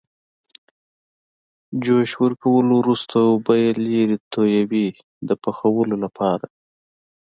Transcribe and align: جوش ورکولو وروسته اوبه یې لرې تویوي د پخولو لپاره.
جوش 1.83 2.09
ورکولو 2.23 2.73
وروسته 2.81 3.15
اوبه 3.29 3.53
یې 3.63 3.71
لرې 3.85 4.17
تویوي 4.33 4.87
د 5.27 5.29
پخولو 5.43 5.95
لپاره. 6.03 6.45